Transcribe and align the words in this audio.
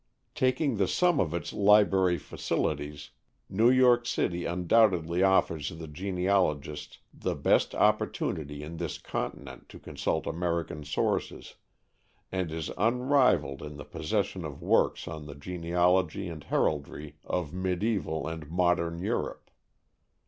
Taking 0.33 0.77
the 0.77 0.87
sum 0.87 1.19
of 1.19 1.31
its 1.31 1.53
library 1.53 2.17
facilities, 2.17 3.11
New 3.47 3.69
York 3.69 4.07
City 4.07 4.45
undoubtedly 4.45 5.21
offers 5.21 5.69
the 5.69 5.87
genealogist 5.87 6.97
the 7.13 7.35
best 7.35 7.75
opportunity 7.75 8.65
on 8.65 8.77
this 8.77 8.97
continent 8.97 9.69
to 9.69 9.77
consult 9.77 10.25
American 10.25 10.83
sources, 10.83 11.53
and 12.31 12.51
is 12.51 12.71
unrivalled 12.79 13.61
in 13.61 13.77
the 13.77 13.85
possession 13.85 14.43
of 14.43 14.63
works 14.63 15.07
on 15.07 15.27
the 15.27 15.35
genealogy 15.35 16.27
and 16.27 16.45
heraldry 16.45 17.17
of 17.23 17.51
mediæval 17.51 18.25
and 18.27 18.49
modern 18.49 18.97
Europe. 19.03 19.51